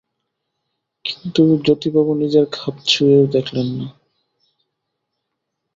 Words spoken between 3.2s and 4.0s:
দেখলেন না।